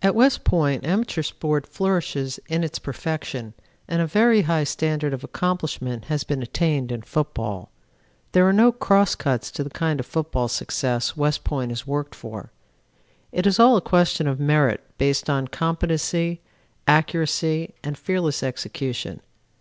[0.00, 3.52] "At West Point amateur sport flourishes in its perfection,
[3.88, 7.72] and a very high standard of accomplishment has been attained in football.
[8.30, 12.14] There are no cross cuts to the kind of football success West Point has worked
[12.14, 12.52] for:
[13.32, 16.42] it is all a question of merit based on competency,
[16.86, 19.20] accuracy and fearless execution.